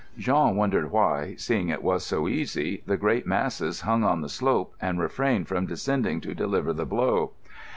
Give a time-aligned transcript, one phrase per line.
[0.17, 4.73] Jean wondered why, seeing it was so easy, the great masses hung on the slope
[4.81, 7.33] and refrained from descending to deliver the blow.